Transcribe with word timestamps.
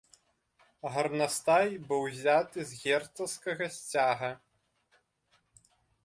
Гарнастай 0.93 1.67
быў 1.91 1.99
узяты 2.07 2.59
з 2.69 2.79
герцагскага 2.85 3.65
сцяга. 3.75 4.31